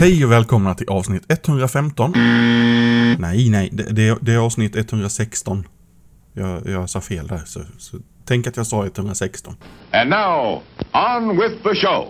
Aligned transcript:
Hej 0.00 0.24
och 0.24 0.32
välkomna 0.32 0.74
till 0.74 0.88
avsnitt 0.88 1.24
115. 1.28 2.12
Nej, 3.18 3.50
nej, 3.50 3.68
det, 3.72 3.82
det, 3.82 4.18
det 4.20 4.32
är 4.32 4.38
avsnitt 4.38 4.76
116. 4.76 5.64
Jag, 6.32 6.66
jag 6.66 6.90
sa 6.90 7.00
fel 7.00 7.26
där, 7.26 7.42
så, 7.44 7.60
så 7.78 7.96
tänk 8.24 8.46
att 8.46 8.56
jag 8.56 8.66
sa 8.66 8.86
116. 8.86 9.54
And 9.90 10.10
now, 10.10 10.62
on 10.92 11.36
with 11.36 11.62
the 11.62 11.74
show. 11.74 12.08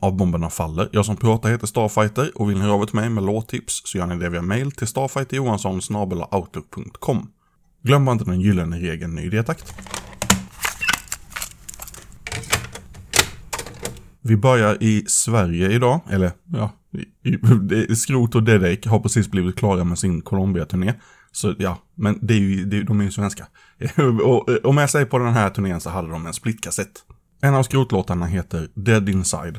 Av 0.00 0.16
bomberna 0.16 0.50
faller. 0.50 0.88
Jag 0.92 1.06
som 1.06 1.16
pratar 1.16 1.50
heter 1.50 1.66
Starfighter 1.66 2.30
och 2.34 2.50
vill 2.50 2.58
ni 2.58 2.62
höra 2.62 2.74
av 2.74 2.82
er 2.82 2.86
till 2.86 2.96
mig 2.96 3.08
med 3.08 3.24
låttips 3.24 3.82
så 3.84 3.98
gör 3.98 4.06
ni 4.06 4.16
det 4.16 4.28
via 4.28 4.42
mail 4.42 4.72
till 4.72 4.86
starfighterjohansson.outlook.com. 4.86 7.30
Glöm 7.82 8.08
inte 8.08 8.24
den 8.24 8.40
gyllene 8.40 8.76
regeln 8.76 9.14
ny 9.14 9.22
idétakt. 9.22 9.74
Vi 14.22 14.36
börjar 14.36 14.82
i 14.82 15.04
Sverige 15.06 15.70
idag, 15.70 16.00
eller 16.10 16.30
ja, 16.52 16.70
Skrot 17.96 18.34
och 18.34 18.42
Dedek 18.42 18.86
har 18.86 18.98
precis 18.98 19.30
blivit 19.30 19.56
klara 19.56 19.84
med 19.84 19.98
sin 19.98 20.22
Colombia-turné. 20.22 20.94
Så 21.32 21.54
ja, 21.58 21.78
men 21.94 22.18
det 22.22 22.34
är 22.34 22.38
ju, 22.38 22.64
det, 22.64 22.82
de 22.82 23.00
är 23.00 23.04
ju 23.04 23.10
svenska. 23.10 23.46
och 24.22 24.48
och 24.48 24.74
med 24.74 24.90
sig 24.90 25.06
på 25.06 25.18
den 25.18 25.32
här 25.32 25.50
turnén 25.50 25.80
så 25.80 25.90
hade 25.90 26.08
de 26.08 26.26
en 26.26 26.32
splitkassett. 26.32 26.92
En 27.40 27.54
av 27.54 27.62
skrotlåtarna 27.62 28.26
heter 28.26 28.68
Dead 28.74 29.08
Inside. 29.08 29.58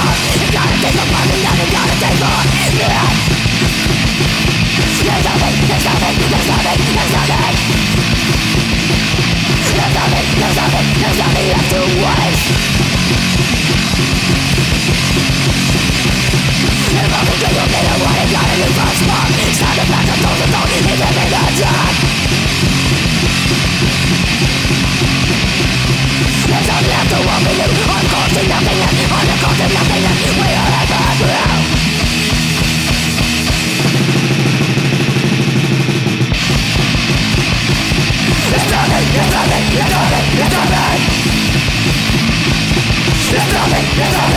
Nothing. 43.97 44.31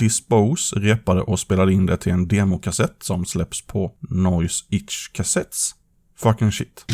Dispose 0.00 0.78
repade 0.78 1.20
och 1.20 1.40
spelade 1.40 1.72
in 1.72 1.86
det 1.86 1.96
till 1.96 2.12
en 2.12 2.28
demokassett 2.28 3.02
som 3.02 3.24
släpps 3.24 3.62
på 3.62 3.92
Noise 4.10 4.64
Itch 4.68 5.08
Cassettes. 5.12 5.74
Fucking 6.18 6.52
shit. 6.52 6.84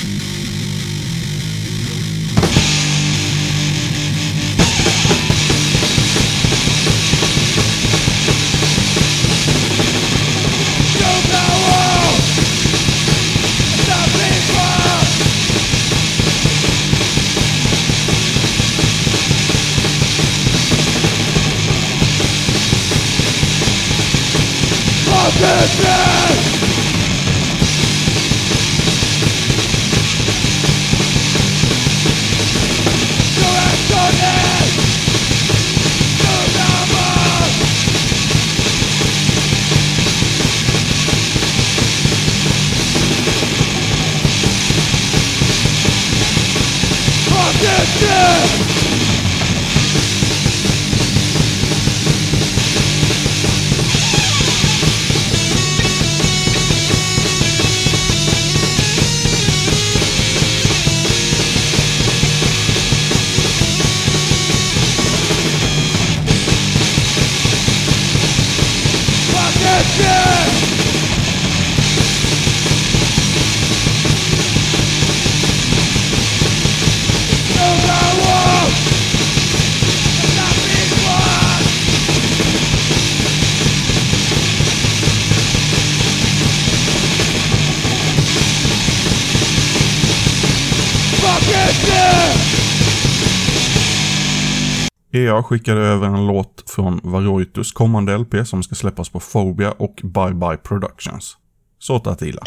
EA 95.12 95.42
skickade 95.42 95.80
över 95.80 96.06
en 96.06 96.26
låt 96.26 96.70
från 96.70 97.00
Varoitus 97.02 97.72
kommande 97.72 98.18
LP 98.18 98.46
som 98.46 98.62
ska 98.62 98.74
släppas 98.74 99.08
på 99.08 99.20
Phobia 99.20 99.72
och 99.72 100.00
Bye 100.02 100.34
Bye 100.34 100.56
Productions. 100.56 101.36
Så 101.78 101.96
Attila. 101.96 102.42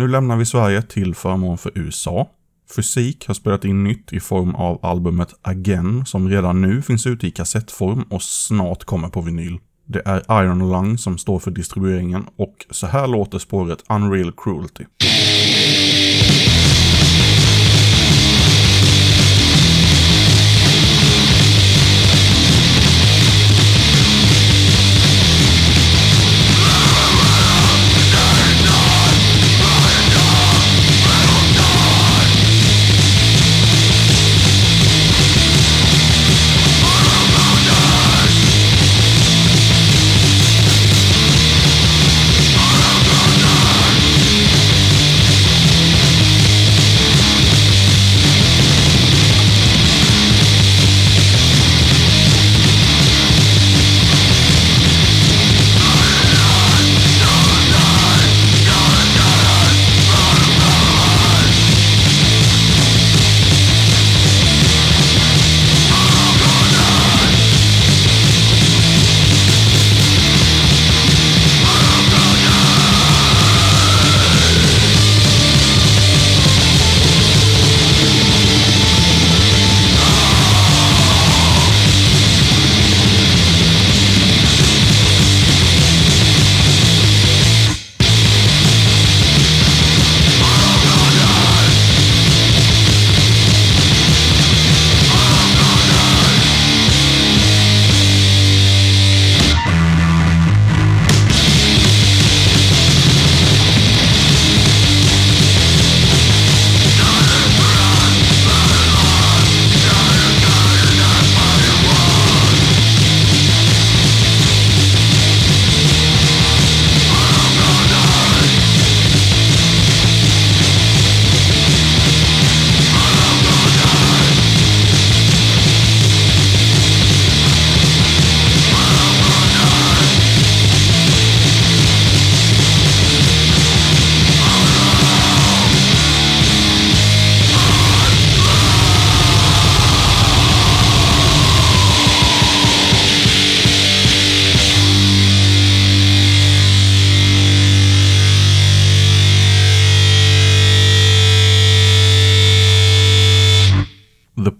Nu 0.00 0.08
lämnar 0.08 0.36
vi 0.36 0.46
Sverige 0.46 0.82
till 0.82 1.14
förmån 1.14 1.58
för 1.58 1.72
USA. 1.74 2.28
Fysik 2.76 3.26
har 3.26 3.34
spelat 3.34 3.64
in 3.64 3.84
nytt 3.84 4.12
i 4.12 4.20
form 4.20 4.54
av 4.54 4.86
albumet 4.86 5.34
Again 5.42 6.06
som 6.06 6.28
redan 6.28 6.60
nu 6.60 6.82
finns 6.82 7.06
ute 7.06 7.26
i 7.26 7.30
kassettform 7.30 8.02
och 8.02 8.22
snart 8.22 8.84
kommer 8.84 9.08
på 9.08 9.20
vinyl. 9.20 9.58
Det 9.86 10.02
är 10.04 10.42
Iron 10.42 10.58
Lung 10.72 10.98
som 10.98 11.18
står 11.18 11.38
för 11.38 11.50
distribueringen 11.50 12.26
och 12.36 12.66
så 12.70 12.86
här 12.86 13.06
låter 13.06 13.38
spåret 13.38 13.84
Unreal 13.88 14.32
Cruelty. 14.36 14.84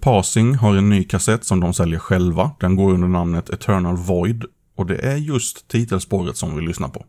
Passing 0.01 0.55
har 0.55 0.75
en 0.75 0.89
ny 0.89 1.03
kassett 1.03 1.45
som 1.45 1.59
de 1.59 1.73
säljer 1.73 1.99
själva. 1.99 2.51
Den 2.59 2.75
går 2.75 2.93
under 2.93 3.07
namnet 3.07 3.49
Eternal 3.49 3.97
Void 3.97 4.45
och 4.77 4.85
det 4.85 4.95
är 4.95 5.15
just 5.15 5.67
titelspåret 5.67 6.37
som 6.37 6.55
vi 6.55 6.61
lyssnar 6.61 6.89
på. 6.89 7.05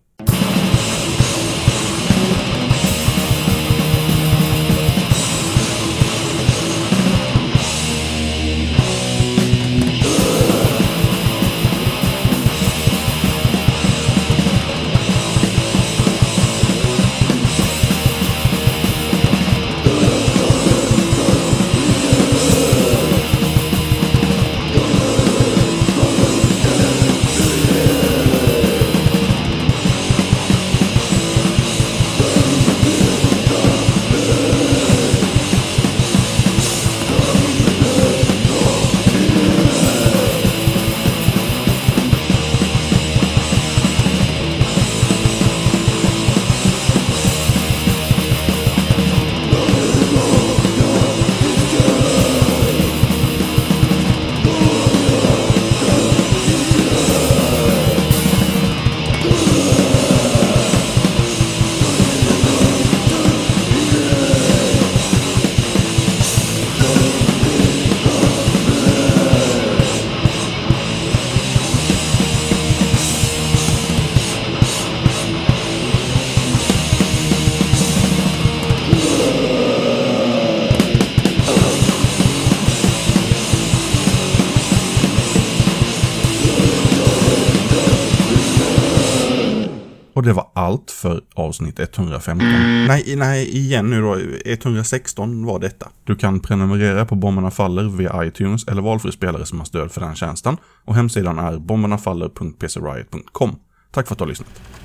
Och 90.15 90.23
det 90.23 90.33
var 90.33 90.51
allt 90.55 90.91
för 90.91 91.21
avsnitt 91.35 91.81
115. 91.81 92.49
Nej, 92.87 93.15
nej, 93.17 93.57
igen 93.57 93.91
nu 93.91 94.01
då. 94.01 94.19
116 94.45 95.47
var 95.47 95.59
detta. 95.59 95.89
Du 96.05 96.17
kan 96.17 96.41
prenumerera 96.41 97.07
på 97.07 97.15
Bomberna 97.15 97.51
Faller 97.51 97.83
via 97.83 98.25
iTunes 98.25 98.69
eller 98.69 98.83
valfri 98.83 99.13
spelare 99.13 99.47
som 99.47 99.59
har 99.59 99.65
stöd 99.65 99.93
för 99.93 100.01
den 100.01 100.15
tjänsten. 100.15 100.57
Och 100.85 100.95
hemsidan 100.95 101.39
är 101.39 101.59
bombernafaller.pcriot.com. 101.59 103.57
Tack 103.91 104.07
för 104.07 104.15
att 104.15 104.19
du 104.19 104.23
har 104.23 104.29
lyssnat. 104.29 104.82